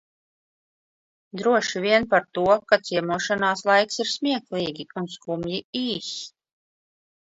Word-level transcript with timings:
Droši 1.41 1.81
vien 1.83 2.07
par 2.15 2.25
to, 2.37 2.45
ka 2.71 2.79
ciemošanās 2.89 3.63
laiks 3.71 4.01
ir 4.05 4.11
smieklīgi 4.15 4.87
un 5.03 5.11
skumji 5.17 5.61
īss. 5.83 6.25